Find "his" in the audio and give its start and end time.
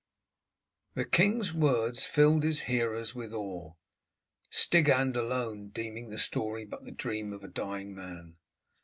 2.41-2.61